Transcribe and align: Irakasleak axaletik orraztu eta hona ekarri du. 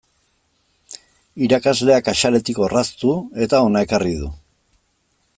Irakasleak 1.47 2.09
axaletik 2.13 2.61
orraztu 2.67 3.13
eta 3.47 3.59
hona 3.67 3.83
ekarri 3.89 4.15
du. 4.23 4.31